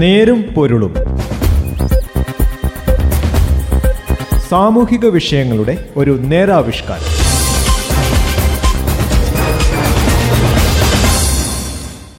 നേരും 0.00 0.42
പൊരുളും. 0.42 0.94
സാമൂഹിക 4.48 5.06
വിഷയങ്ങളുടെ 5.06 5.88
ഒരു 5.96 6.10
നേരാവിഷ്കാരം. 6.10 7.04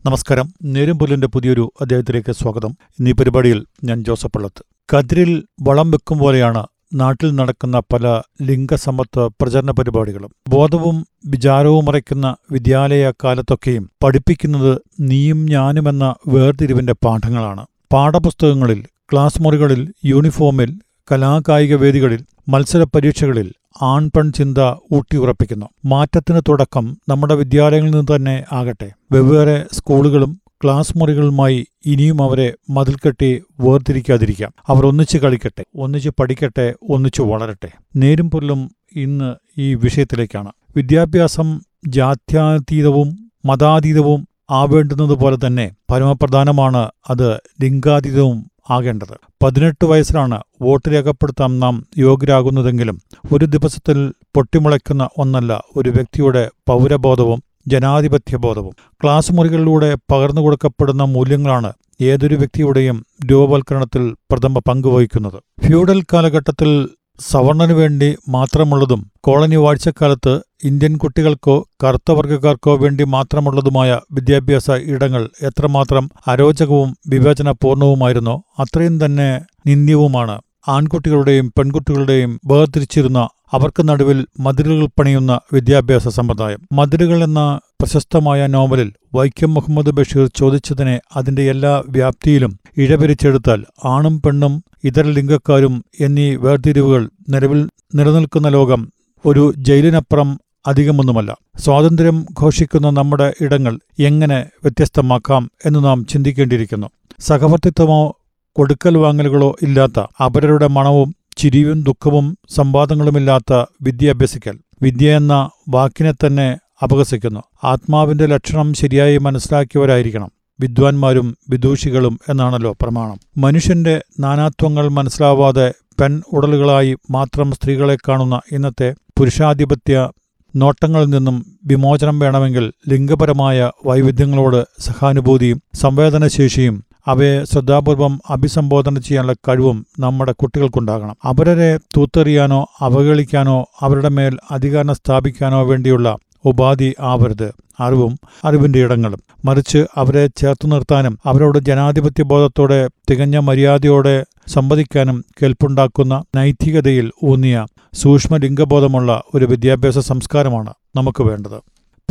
നമസ്കാരം. 0.06 0.54
നേരുംപൊല്ലിന്റെ 0.64 1.28
പുതിയൊരു 1.28 1.72
അദ്ദേഹത്തിലേക്ക് 1.82 2.32
സ്വാഗതം. 2.32 2.70
ഇന്നീ 2.70 3.12
പരിപാടിയിൽ 3.12 3.66
ഞാൻ 3.84 4.04
ജോസഫ് 4.04 4.28
പള്ളത്ത്. 4.28 4.96
കതിരിൽ 4.96 5.44
വളം 5.62 5.92
വെക്കും 5.92 6.18
പോലെയാണ് 6.18 6.68
നാട്ടിൽ 6.94 7.36
നടക്കുന്ന 7.36 7.82
പല 7.94 8.22
ലിംഗസമത്വ 8.42 9.28
പ്രചരണ 9.28 9.72
പരിപാടികളും 9.72 10.32
ബോധവും 10.50 10.98
വിചാരവും 11.26 11.86
മറയ്ക്കുന്ന 11.86 12.36
വിദ്യാലയ 12.52 13.12
കാലത്തൊക്കെയും 13.24 13.90
പഠിപ്പിക്കുന്നത് 14.04 14.82
നീയും 15.00 15.46
ഞാനുമെന്ന 15.50 16.16
വേർതിരിവിന്റെ 16.28 16.96
പാഠങ്ങളാണ്. 17.06 17.66
പാഠപുസ്തകങ്ങളിൽ 17.94 18.82
ക്ലാസ് 19.12 19.42
മുറികളിൽ 19.42 19.82
യൂണിഫോമിൽ 20.06 20.72
കലാകായിക 21.12 21.76
വേദികളിൽ 21.76 22.22
മത്സര 22.50 22.84
പരീക്ഷകളിൽ 22.84 23.48
ആൺപെൺ 23.82 24.32
ചിന്ത 24.32 24.58
ഊട്ടിയുറപ്പിക്കുന്നു 24.92 25.66
മാറ്റത്തിന് 25.86 26.42
തുടക്കം 26.50 26.98
നമ്മുടെ 27.10 27.36
വിദ്യാലയങ്ങളിൽ 27.36 27.92
നിന്ന് 27.92 28.16
തന്നെ 28.16 28.44
ആകട്ടെ. 28.52 28.90
വെവ്വേറെ 29.12 29.66
സ്കൂളുകളും 29.74 30.32
ക്ലാസ് 30.64 30.94
മുറികളുമായി 30.98 31.66
ഇനിയും 31.86 32.24
അവരെ 32.24 32.54
മതിൽ 32.70 32.96
കെട്ടി 32.96 33.44
വേർതിരിക്കാതിരിക്കാം. 33.60 34.54
അവർ 34.68 34.86
ഒന്നിച്ച് 34.86 35.18
കളിക്കട്ടെ 35.18 35.64
ഒന്നിച്ച് 35.76 36.10
പഠിക്കട്ടെ 36.20 36.74
ഒന്നിച്ച് 36.90 37.22
വളരട്ടെ. 37.22 37.70
നേരും 37.96 38.32
പൊല്ലും 38.32 38.72
ഇന്ന് 38.96 39.36
ഈ 39.58 39.74
വിഷയത്തിലേക്കാണ്. 39.76 40.52
വിദ്യാഭ്യാസം 40.76 41.62
ജാത്യാതീതവും 41.88 43.32
മതാതീതവും 43.46 44.28
ആവേണ്ടുന്നത് 44.52 45.14
പോലെ 45.14 45.38
തന്നെ 45.48 45.72
പരമപ്രധാനമാണ് 45.92 46.92
അത് 47.10 47.36
ലിംഗാതീതവും 47.62 48.52
ആകേണ്ടത്. 48.70 49.16
പതിനെട്ട് 49.44 49.86
വയസ്സിലാണ് 49.86 50.42
വോട്ട് 50.62 50.92
രേഖപ്പെടുത്താൻ 50.92 51.60
നാം 51.60 51.86
യോഗ്യരാകുന്നതെങ്കിലും 51.98 53.02
ഒരു 53.32 53.46
ദിവസത്തിൽ 53.46 54.12
പൊട്ടിമുളയ്ക്കുന്ന 54.36 55.10
ഒന്നല്ല 55.18 55.64
ഒരു 55.76 55.90
വ്യക്തിയുടെ 55.90 56.50
പൗരബോധവും 56.68 57.44
ജനാധിപത്യബോധവും. 57.68 58.74
ക്ലാസ് 59.04 59.34
മുറികളിലൂടെ 59.34 59.98
പകർന്നു 60.12 60.42
കൊടുക്കപ്പെടുന്ന 60.42 61.04
മൂല്യങ്ങളാണ് 61.04 61.74
ഏതൊരു 62.02 62.36
വ്യക്തിയുടെയും 62.36 63.06
രൂപവൽക്കരണത്തിൽ 63.32 64.16
പ്രഥമ 64.32 64.60
പങ്കുവഹിക്കുന്നത് 64.60 65.68
ഫ്യൂഡൽ 65.68 66.02
കാലഘട്ടത്തിൽ 66.14 66.90
സവർണനു 67.30 67.74
വേണ്ടി 67.74 68.16
മാത്രമുള്ളതും 68.30 69.12
കോളനി 69.24 69.56
വാഴ്ചക്കാലത്ത് 69.56 70.42
ഇന്ത്യൻ 70.64 70.98
കുട്ടികൾക്കോ 70.98 71.68
കറുത്തവർഗക്കാർക്കോ 71.84 72.76
വേണ്ടി 72.76 73.04
മാത്രമുള്ളതുമായ 73.04 74.00
വിദ്യാഭ്യാസ 74.12 74.72
ഇടങ്ങൾ 74.72 75.30
എത്രമാത്രം 75.42 76.10
അരോചകവും 76.28 76.96
വിവേചനപൂർണവുമായിരുന്നോ 77.08 78.44
അത്രയും 78.60 79.06
തന്നെ 79.06 79.42
നിന്ദ്യവുമാണ്. 79.68 80.42
ആൺകുട്ടികളുടെയും 80.68 81.52
പെൺകുട്ടികളുടെയും 81.60 82.40
വേർതിരിച്ചിരുന്ന 82.46 83.28
അവർക്ക് 83.54 83.88
നടുവിൽ 83.90 84.26
മതിലുകൾ 84.40 84.86
പണിയുന്ന 84.86 85.40
വിദ്യാഭ്യാസ 85.54 86.08
സമ്പ്രദായം. 86.08 86.60
മതിലുകൾ 86.72 87.24
എന്ന 87.24 87.60
പ്രശസ്തമായ 87.82 88.48
നോവലിൽ 88.48 88.94
വൈക്കം 89.14 89.54
മുഹമ്മദ് 89.54 89.90
ബഷീർ 89.90 90.30
ചോദിച്ചതിനെ 90.36 91.02
അതിന്റെ 91.16 91.42
എല്ലാ 91.42 91.84
വ്യാപ്തിയിലും 91.90 92.60
ഇഴപിരിച്ചെടുത്താൽ 92.78 93.66
ആണും 93.86 94.22
പെണ്ണും 94.22 94.64
ഇതര 94.84 95.02
ലിംഗക്കാരും 95.02 95.86
എന്നീ 96.00 96.36
വേർതിരിവുകൾ 96.36 97.10
നിലവിൽ 97.30 97.70
നിലനിൽക്കുന്ന 97.96 98.48
ലോകം 98.48 98.92
ഒരു 99.26 99.54
ജയിലിനപ്പുറം 99.58 100.40
അധികമൊന്നുമല്ല. 100.68 101.38
സ്വാതന്ത്ര്യം 101.58 102.26
ഘോഷിക്കുന്ന 102.42 102.90
നമ്മുടെ 102.90 103.34
ഇടങ്ങൾ 103.42 103.80
എങ്ങനെ 104.00 104.46
വ്യത്യസ്തമാക്കാം 104.64 105.52
എന്ന് 105.66 105.84
നാം 105.84 106.06
ചിന്തിക്കേണ്ടിയിരിക്കുന്നു. 106.06 106.88
സഹവർത്തിത്വമോ 107.20 108.18
കൊടുക്കൽ 108.54 108.98
വാങ്ങലുകളോ 108.98 109.56
ഇല്ലാത്ത 109.62 110.00
അപരരുടെ 110.24 110.68
മണവും 110.68 111.16
ചിരിയും 111.42 111.84
ദുഃഖവും 111.84 112.38
സംവാദങ്ങളുമില്ലാത്ത 112.50 113.66
വിദ്യ 113.82 114.10
അഭ്യസിക്കൽ 114.10 114.60
വിദ്യ 114.82 115.18
എന്ന 115.18 115.50
വാക്കിനെ 115.70 116.12
തന്നെ 116.12 116.58
അപഹസിക്കുന്നു. 116.84 117.42
ആത്മാവിന്റെ 117.64 118.26
ലക്ഷണം 118.26 118.74
ശരിയായി 118.74 119.18
മനസ്സിലാക്കിയവരായിരിക്കണം. 119.18 120.32
വിദ്വാൻമാരും 120.60 121.38
വിദൂഷികളും 121.50 122.20
എന്നാണല്ലോ 122.30 122.76
പ്രമാണം. 122.82 123.20
മനുഷ്യന്റെ 123.38 124.02
നാനാത്വങ്ങൾ 124.20 124.88
മനസ്സിലാവാതെ 124.88 125.74
പെൺ 126.02 126.22
ഉടലുകളായി 126.34 126.96
മാത്രം 127.12 127.52
സ്ത്രീകളെ 127.52 127.98
കാണുന്ന 128.08 128.42
ഇന്നത്തെ 128.52 128.94
പുരുഷാധിപത്യ 129.20 130.10
നോട്ടങ്ങളിൽ 130.56 131.10
നിന്നും 131.10 131.46
വിമോചനം 131.66 132.20
വേണമെങ്കിൽ 132.20 132.72
ലിംഗപരമായ 132.90 133.72
വൈവിധ്യങ്ങളോട് 133.86 134.66
സഹാനുഭൂതിയും 134.80 135.62
സംവേദനശേഷിയും 135.74 136.84
അവയെ 137.08 137.44
ശ്രദ്ധാപൂർവം 137.44 138.22
അഭിസംബോധന 138.30 139.00
ചെയ്യാനുള്ള 139.00 139.34
കഴിവും 139.48 139.86
നമ്മുടെ 140.00 140.32
കുട്ടികൾക്കുണ്ടാകണം. 140.32 141.16
അവരെ 141.24 141.78
തൂത്തെറിയാനോ 141.78 142.66
അവഗണിക്കാനോ 142.80 143.66
അവരുടെ 143.82 144.10
മേൽ 144.10 144.38
അധികാരം 144.52 144.94
സ്ഥാപിക്കാനോ 144.94 145.64
വേണ്ടിയുള്ള 145.64 146.18
ഉപാധി 146.46 146.96
ആവരുത്. 147.02 147.52
അറിവും 147.80 148.20
അറിവിന്റെ 148.46 148.80
ഇടങ്ങളും. 148.80 149.22
മറിച്ച് 149.46 149.86
അവരെ 149.96 150.28
ചേർത്തു 150.28 150.68
നിർത്താനും 150.68 151.20
അവരോട് 151.26 151.60
ജനാധിപത്യ 151.60 152.24
ബോധത്തോടെ 152.24 152.90
തികഞ്ഞ 153.10 153.38
മര്യാദയോടെ 153.38 154.24
സംവദിക്കാനും 154.48 155.26
കേൾപ്പുണ്ടാക്കുന്ന 155.42 156.24
നൈതികതയിൽ 156.36 157.12
ഊന്നിയ 157.24 157.66
സൂക്ഷ്മ 157.94 158.38
ലിംഗബോധമുള്ള 158.38 159.24
ഒരു 159.36 159.46
വിദ്യാഭ്യാസ 159.46 160.00
സംസ്കാരമാണ് 160.00 160.74
നമുക്ക് 160.96 161.24
വേണ്ടത്. 161.24 161.62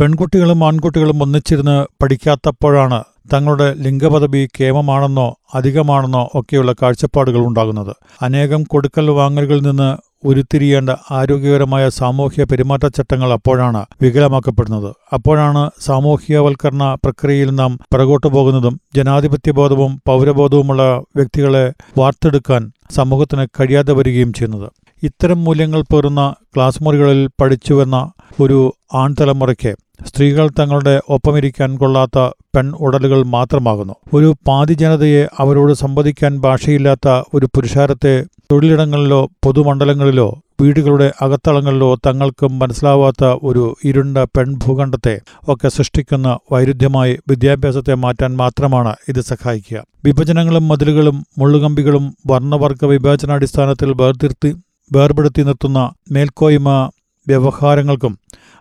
പെൺകുട്ടികളും 0.01 0.67
ആൺകുട്ടികളും 0.67 1.23
ഒന്നിച്ചിരുന്ന് 1.23 2.03
പഠിക്കാത്തപ്പോഴാണ് 2.03 3.03
തങ്ങളുടെ 3.33 3.73
ലിംഗപദവി 3.73 4.47
കേമമാണെന്നോ 4.59 5.35
അധികമാണെന്നോ 5.53 6.29
ഒക്കെയുള്ള 6.35 6.75
കാഴ്ചപ്പാടുകൾ 6.81 7.39
ഉണ്ടാകുന്നത്. 7.39 7.95
അനേകം 8.21 8.63
കൊടുക്കൽ 8.63 9.11
വാങ്ങലുകളിൽ 9.11 9.63
നിന്ന് 9.63 9.97
ഉരുത്തിരിയേണ്ട 10.27 10.89
ആരോഗ്യകരമായ 11.11 11.89
സാമൂഹ്യ 11.89 12.43
പെരുമാറ്റച്ചട്ടങ്ങൾ 12.43 13.33
അപ്പോഴാണ് 13.33 13.85
വികലമാക്കപ്പെടുന്നത്. 14.01 14.95
അപ്പോഴാണ് 15.13 15.71
സാമൂഹ്യവൽക്കരണ 15.85 16.97
പ്രക്രിയയിൽ 17.03 17.49
നാം 17.49 17.79
പിറകോട്ടു 17.93 18.27
പോകുന്നതും 18.27 18.81
ജനാധിപത്യബോധവും 18.95 20.01
പൗരബോധവുമുള്ള 20.07 21.01
വ്യക്തികളെ 21.15 21.73
വാർത്തെടുക്കാൻ 21.97 22.71
സമൂഹത്തിന് 22.95 23.47
കഴിയാതെ 23.59 23.93
വരികയും 23.93 24.33
ചെയ്യുന്നത്. 24.33 24.71
ഇത്തരം 25.03 25.43
മൂല്യങ്ങൾ 25.43 25.81
പേറുന്ന 25.81 26.35
ക്ലാസ് 26.55 26.83
മുറികളിൽ 26.83 27.29
പഠിച്ചുവെന്ന 27.41 28.11
ഒരു 28.41 28.73
ആൺതലമുറയ്ക്ക് 28.93 29.75
സ്ത്രീകൾ 30.07 30.49
തങ്ങളുടെ 30.59 31.01
ഒപ്പമിരിക്കാൻ 31.09 31.77
കൊള്ളാത്ത 31.77 32.19
പെൺ 32.55 32.71
ഉടലുകൾ 32.71 33.23
മാത്രമാകുന്നു. 33.23 33.93
ഒരു 34.13 34.35
പാതി 34.47 34.73
ജനതയെ 34.73 35.27
അവരോട് 35.39 35.73
സംവദിക്കാൻ 35.73 36.39
ഭാഷയില്ലാത്ത 36.39 37.07
ഒരു 37.33 37.45
പുരുഷാരത്തെ 37.45 38.23
തൊഴിലിടങ്ങളിലോ 38.51 39.29
പൊതുമണ്ഡലങ്ങളിലോ 39.45 40.41
വീടുകളുടെ 40.61 41.13
അകത്തളങ്ങളിലോ 41.21 41.95
തങ്ങൾക്ക് 41.95 42.45
മനസ്സിലാവാത്ത 42.45 43.23
ഒരു 43.43 43.75
ഇരുണ്ട 43.83 44.17
പെൺഭൂഖണ്ഡത്തെ 44.17 45.19
ഒക്കെ 45.47 45.67
സൃഷ്ടിക്കുന്ന 45.67 46.37
വൈരുദ്ധ്യമായി 46.51 47.17
വിദ്യാഭ്യാസത്തെ 47.29 47.93
മാറ്റാൻ 47.93 48.37
മാത്രമാണ് 48.37 48.95
ഇത് 49.09 49.21
സഹായിക്കുക. 49.21 49.83
വിഭജനങ്ങളും 50.05 50.67
മതിലുകളും 50.67 51.25
മുള്ളുകമ്പികളും 51.37 52.17
വർണവർഗ 52.27 52.85
വിഭജനാടിസ്ഥാനത്തിൽ 52.85 53.93
വേർതിർത്തി 53.93 54.53
വേർപെടുത്തി 54.93 55.41
നിർത്തുന്ന 55.41 55.91
മേൽക്കോയ്മ 56.11 56.89
വ്യവഹാരങ്ങൾക്കും 57.27 58.17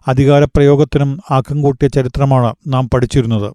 അധികാരപ്രയോഗത്തിനും 0.09 1.19
ആക്കം 1.31 1.62
കൂട്ടിയ 1.62 1.88
ചരിത്രമാണ് 1.88 2.55
നാം 2.66 2.88
പഠിച്ചിരുന്നത്. 2.94 3.55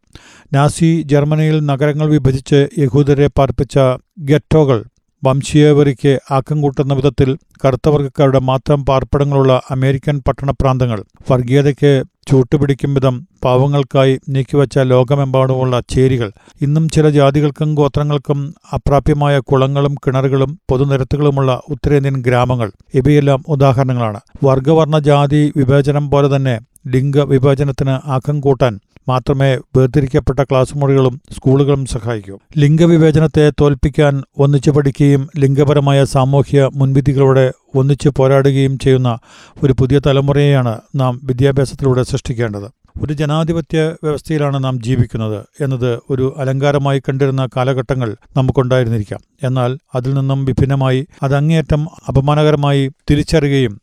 നാസി 0.54 1.02
ജർമ്മനിയിൽ 1.02 1.66
നഗരങ്ങൾ 1.66 2.10
വിഭജിച്ച് 2.10 2.70
യഹൂദരെ 2.78 3.28
പാർപ്പിച്ച 3.28 3.78
ഗെറ്റോകൾ 4.20 4.84
വംശീയവരിക്ക് 5.26 6.20
ആക്കം 6.32 6.62
കൂട്ടുന്ന 6.62 6.94
വിധത്തിൽ 6.94 7.30
കറുത്തവർഗക്കാരുടെ 7.66 8.40
മാത്രം 8.40 8.86
പാർപ്പിടങ്ങളുള്ള 8.86 9.62
അമേരിക്കൻ 9.72 10.22
പട്ടണപ്രാന്തങ്ങൾ 10.28 11.00
വർഗീയതയ്ക്ക് 11.32 11.92
ചൂട്ടുപിടിക്കും 12.28 12.94
വിധം 12.94 13.16
പാവങ്ങൾക്കായി 13.44 14.14
നീക്കിവച്ച 14.30 14.80
ലോകമെമ്പാടുമുള്ള 14.92 15.82
ചേരികൾ. 15.90 16.30
ഇന്നും 16.62 16.90
ചില 16.90 17.10
ജാതികൾക്കും 17.10 17.76
ഗോത്രങ്ങൾക്കും 17.76 18.40
അപ്രാപ്യമായ 18.74 19.40
കുളങ്ങളും 19.40 19.96
കിണറുകളും 19.96 20.60
പൊതുനിരത്തുകളുമുള്ള 20.70 21.62
ഉത്തരേന്ത്യൻ 21.70 22.22
ഗ്രാമങ്ങൾ 22.22 22.72
ഇവയെല്ലാം 22.94 23.44
ഉദാഹരണങ്ങളാണ്. 23.48 24.20
വർഗവർണ 24.44 25.00
ജാതി 25.10 25.54
വിവേചനം 25.58 26.12
പോലെ 26.12 26.36
തന്നെ 26.36 26.56
ലിംഗ 26.88 27.20
വിവേചനത്തിന് 27.24 27.94
ആക്കം 28.16 28.40
കൂട്ടാൻ 28.40 28.74
മാത്രമേ 29.08 29.56
വേർതിരിക്കപ്പെട്ട 29.56 30.44
ക്ലാസ് 30.44 30.78
മുറികളും 30.78 31.22
സ്കൂളുകളും 31.32 31.86
സഹായിക്കൂ. 31.86 32.40
ലിംഗവിവേചനത്തെ 32.58 33.52
തോൽപ്പിക്കാൻ 33.62 34.24
ഒന്നിച്ചു 34.38 34.72
പഠിക്കുകയും 34.72 35.30
ലിംഗപരമായ 35.38 36.06
സാമൂഹ്യ 36.06 36.70
മുൻവിധികളോടെ 36.76 37.54
ഒന്നിച്ചു 37.76 38.12
പോരാടുകയും 38.18 38.80
ചെയ്യുന്ന 38.80 39.18
ഒരു 39.64 39.74
പുതിയ 39.74 40.00
തലമുറയെയാണ് 40.00 40.82
നാം 40.96 41.22
വിദ്യാഭ്യാസത്തിലൂടെ 41.24 42.04
സൃഷ്ടിക്കേണ്ടത്. 42.04 42.72
ഒരു 43.04 43.14
ജനാധിപത്യ 43.14 43.80
വ്യവസ്ഥയിലാണ് 44.04 44.64
നാം 44.64 44.82
ജീവിക്കുന്നത് 44.82 45.46
എന്നത് 45.64 46.00
ഒരു 46.10 46.36
അലങ്കാരമായി 46.38 47.00
കണ്ടിരുന്ന 47.00 47.48
കാലഘട്ടങ്ങൾ 47.58 48.16
നമുക്കുണ്ടായിരുന്നിരിക്കാം. 48.38 49.20
എന്നാൽ 49.44 49.78
അതിൽ 49.96 50.14
നിന്നും 50.14 50.46
വിഭിന്നമായി 50.46 51.08
അത് 51.24 51.36
അങ്ങേയറ്റം 51.36 51.88
അപമാനകരമായി 52.10 52.90
തിരിച്ചറിയുകയും 53.12 53.82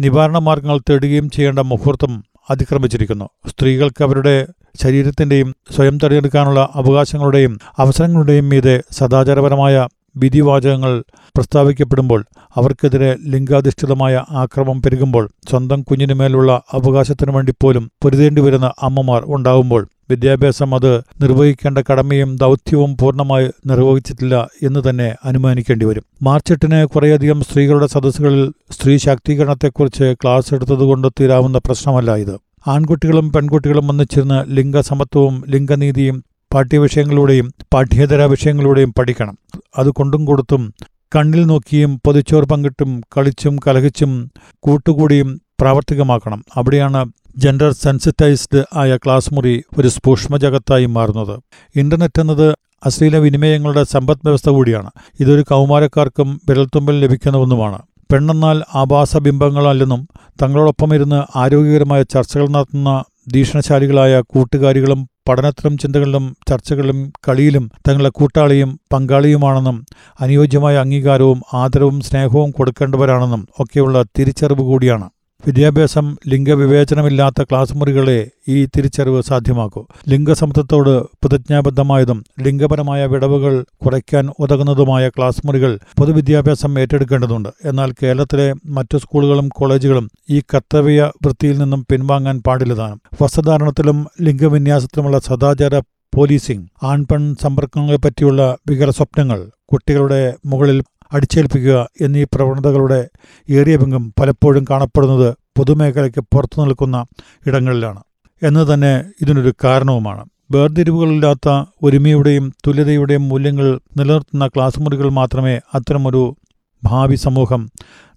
നിവാരണ 0.00 0.38
മാർഗങ്ങൾ 0.38 0.78
തേടുകയും 0.78 1.30
ചെയ്യേണ്ട 1.30 1.58
മുഹൂർത്തം 1.58 2.24
അതിക്രമിച്ചിരിക്കുന്നു. 2.50 3.28
സ്ത്രീകൾക്ക് 3.48 4.04
അവരുടെ 4.04 4.46
ശരീരത്തിന്റെയും 4.82 5.54
സ്വയം 5.76 5.98
തെരഞ്ഞെടുക്കാനുള്ള 6.02 6.68
അവകാശങ്ങളുടെയും 6.74 7.58
അവസരങ്ങളുടെയും 7.78 8.48
മീതെ 8.48 8.82
സദാചാരപരമായ 8.90 9.86
വിധിവാചകങ്ങൾ 10.16 10.92
പ്രസ്താവിക്കപ്പെടുമ്പോൾ 11.36 12.24
അവർക്കെതിരെ 12.56 13.16
ലിംഗാധിഷ്ഠിതമായ 13.26 14.24
ആക്രമം 14.30 14.82
പെരുകുമ്പോൾ 14.82 15.30
സ്വന്തം 15.50 15.82
കുഞ്ഞിനുമേലുള്ള 15.82 16.62
അവകാശത്തിനു 16.72 17.32
വേണ്ടി 17.32 17.52
പോലും 17.62 17.90
പൊരുതേണ്ടി 18.02 18.40
വരുന്ന 18.40 18.72
അമ്മമാർ 18.82 19.22
ഉണ്ടാവുമ്പോൾ 19.26 19.82
വിദ്യാഭ്യാസം 20.10 20.74
അത് 20.74 20.98
നിർവഹിക്കേണ്ട 20.98 21.78
കടമയും 21.78 22.36
ദൗത്യവും 22.36 22.96
പൂർണമായി 22.96 23.50
നിർവഹിച്ചിട്ടില്ല 23.66 24.48
എന്ന് 24.62 24.90
തന്നെ 24.90 25.14
അനുമാനിക്കേണ്ടി 25.24 25.86
വരും. 25.86 26.02
മാർച്ച് 26.22 26.52
എട്ടിന് 26.52 26.86
കുറേയധികം 26.86 27.42
സ്ത്രീകളുടെ 27.42 27.86
സദസ്സുകളിൽ 27.86 28.52
സ്ത്രീ 28.70 28.96
ശാക്തീകരണത്തെക്കുറിച്ച് 28.96 30.14
ക്ലാസ് 30.22 30.54
എടുത്തതുകൊണ്ട് 30.54 31.08
തീരാവുന്ന 31.20 31.58
പ്രശ്നമല്ല 31.58 32.14
ഇത്. 32.14 32.38
ആൺകുട്ടികളും 32.66 33.32
പെൺകുട്ടികളും 33.32 33.88
ഒന്നിച്ചിരുന്ന് 33.88 34.56
ലിംഗസമത്വവും 34.56 35.44
ലിംഗനീതിയും 35.48 36.24
പാഠ്യവിഷയങ്ങളിലൂടെയും 36.54 37.52
പാഠ്യേതര 37.72 38.22
വിഷയങ്ങളിലൂടെയും 38.22 38.94
പഠിക്കണം. 38.98 39.38
അത് 39.78 39.90
കൊണ്ടും 39.90 40.24
കൊടുത്തും 40.24 40.74
കണ്ണിൽ 41.16 41.44
നോക്കിയും 41.44 42.00
പൊതിച്ചോർ 42.06 42.44
പങ്കിട്ടും 42.44 43.00
കളിച്ചും 43.16 43.56
കലഹിച്ചും 43.66 44.30
കൂട്ടുകൂടിയും 44.60 45.40
പ്രാവർത്തികമാക്കണം. 45.60 46.44
അവിടെയാണ് 46.54 47.12
ജെൻഡർ 47.36 47.72
സെൻസിറ്റൈസ്ഡ് 47.72 48.64
ആയ 48.74 48.96
ക്ലാസ് 48.96 49.34
മുറി 49.34 49.64
ഒരു 49.78 49.88
സൂക്ഷ്മജഗത്തായി 49.88 50.86
മാറുന്നത്. 50.86 51.40
ഇന്റർനെറ്റ് 51.76 52.20
എന്നത് 52.20 52.54
അശ്ലീല 52.86 53.16
വിനിമയങ്ങളുടെ 53.16 53.82
സമ്പദ് 53.82 54.18
വ്യവസ്ഥ 54.24 54.48
കൂടിയാണ്. 54.48 54.90
ഇതൊരു 55.20 55.42
കൗമാരക്കാർക്കും 55.42 56.40
വിരൽത്തുമ്പിൽ 56.48 57.00
ലഭിക്കുന്ന 57.00 57.38
ഒന്നുമാണ് 57.38 57.78
പെണ്ണെന്നാൽ 58.12 58.62
ആഭാസബിംബങ്ങളല്ലെന്നും 58.74 60.08
തങ്ങളോടൊപ്പം 60.42 60.94
ഇരുന്ന് 60.94 61.22
ആരോഗ്യകരമായ 61.36 62.02
ചർച്ചകൾ 62.02 62.48
നടത്തുന്ന 62.48 63.04
ഭീഷണശാലികളായ 63.34 64.20
കൂട്ടുകാരികളും 64.20 65.08
പഠനത്തിലും 65.28 65.78
ചിന്തകളിലും 65.78 66.36
ചർച്ചകളിലും 66.48 67.12
കളിയിലും 67.28 67.70
തങ്ങളുടെ 67.88 68.08
കൂട്ടാളിയും 68.08 68.80
പങ്കാളിയുമാണെന്നും 68.92 69.86
അനുയോജ്യമായ 70.20 70.76
അംഗീകാരവും 70.76 71.42
ആദരവും 71.54 72.00
സ്നേഹവും 72.00 72.50
കൊടുക്കേണ്ടവരാണെന്നും 72.50 73.48
ഒക്കെയുള്ള 73.60 74.02
തിരിച്ചറിവ് 74.18 74.60
കൂടിയാണ്. 74.60 75.08
വിദ്യാഭ്യാസം 75.46 76.16
ലിംഗവിവേചനമില്ലാത്ത 76.28 77.42
ക്ലാസ് 77.42 77.76
മുറികളെ 77.76 78.30
ഈ 78.48 78.66
തിരിച്ചറിവ് 78.76 79.22
സാധ്യമാക്കൂ. 79.22 79.86
ലിംഗസമത്വത്തോട് 80.08 81.02
പ്രതിജ്ഞാബദ്ധമായതും 81.24 82.24
ലിംഗപരമായ 82.40 83.06
വിടവുകൾ 83.06 83.64
കുറയ്ക്കാൻ 83.86 84.28
ഉതകുന്നതുമായ 84.40 85.08
ക്ലാസ് 85.08 85.42
മുറികൾ 85.46 85.78
പൊതുവിദ്യാഭ്യാസം 85.98 86.78
ഏറ്റെടുക്കേണ്ടതുണ്ട്. 86.78 87.48
എന്നാൽ 87.64 87.92
കേരളത്തിലെ 88.02 88.54
മറ്റു 88.66 88.96
സ്കൂളുകളും 88.96 89.48
കോളേജുകളും 89.48 90.10
ഈ 90.30 90.40
കർത്തവ്യ 90.40 91.10
വൃത്തിയിൽ 91.26 91.58
നിന്നും 91.58 91.86
പിൻവാങ്ങാൻ 91.90 92.42
പാടില്ലതാണ്. 92.46 92.98
വസ്ത്രധാരണത്തിലും 93.22 94.06
ലിംഗവിന്യാസത്തിലുമുള്ള 94.20 95.18
സദാചാര 95.18 95.82
പോലീസിംഗ് 96.16 96.66
ആൺപെൺ 96.82 97.22
സമ്പർക്കങ്ങളെപ്പറ്റിയുള്ള 97.42 98.56
വികലസ്വപ്നങ്ങൾ 98.70 99.38
കുട്ടികളുടെ 99.72 100.34
മുകളിൽ 100.46 100.82
അടിച്ചേൽപ്പിക്കുക 101.12 101.88
എന്നീ 102.00 102.24
പ്രവണതകളുടെ 102.24 103.08
ഏറിയ 103.50 103.76
പങ്കും 103.76 104.14
പലപ്പോഴും 104.20 104.64
കാണപ്പെടുന്നത് 104.70 105.34
പൊതുമേഖലയ്ക്ക് 105.58 106.20
പുറത്തു 106.20 106.60
നിൽക്കുന്ന 106.60 107.06
ഇടങ്ങളിലാണ്. 107.46 108.02
എന്ന് 108.42 108.74
തന്നെ 108.74 109.04
ഇതിനൊരു 109.22 109.54
കാരണവുമാണ്. 109.64 110.24
വേർതിരിവുകളില്ലാത്ത 110.50 111.64
ഒരുമയുടെയും 111.82 112.52
തുല്യതയുടെയും 112.66 113.28
മൂല്യങ്ങൾ 113.28 113.80
നിലനിർത്തുന്ന 113.96 114.46
ക്ലാസ് 114.46 114.80
മുറികൾ 114.80 115.08
മാത്രമേ 115.08 115.60
അത്തരമൊരു 115.74 116.36
ഭാവി 116.84 117.14
സമൂഹം 117.14 117.70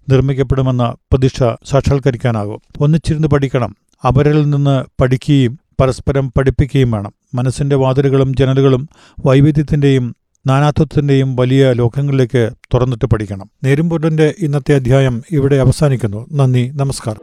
നിർമ്മിക്കപ്പെടുമെന്ന 0.08 0.94
പ്രതീക്ഷ 1.12 1.42
സാക്ഷാത്കരിക്കാനാകൂ. 1.64 2.58
ഒന്നിച്ചിരുന്ന് 2.80 3.28
പഠിക്കണം. 3.28 3.76
അവരിൽ 4.02 4.50
നിന്ന് 4.50 4.84
പഠിക്കുകയും 5.00 5.58
പരസ്പരം 5.80 6.32
പഠിപ്പിക്കുകയും 6.36 6.90
വേണം. 6.90 7.12
മനസ്സിന്റെ 7.34 7.76
വാതിലുകളും 7.76 8.36
ജനലുകളും 8.36 8.88
വൈവിധ്യത്തിന്റെയും 9.26 10.16
നാനാത്വത്തിന്റെയും 10.48 11.36
വലിയ 11.36 11.72
ലോകങ്ങളിലേക്ക് 11.72 12.50
തുറന്നിട്ട് 12.74 13.04
പഠിക്കണം. 13.04 13.50
നേരുംപൊരുളിന്റെ 13.64 14.34
ഇന്നത്തെ 14.38 14.74
അധ്യായം 14.74 15.22
ഇവിടെ 15.30 15.56
അവസാനിക്കുന്നു. 15.56 16.26
നന്ദി 16.32 16.72
നമസ്കാരം. 16.74 17.20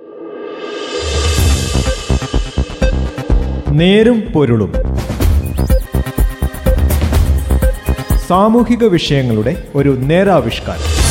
നേരും 3.77 4.24
പൊരുളും 4.36 4.74
സാമൂഹിക 8.27 8.83
വിഷയങ്ങളുടെ 8.83 9.68
ഒരു 9.75 9.89
നേരാവിഷ്കാരം. 9.89 11.05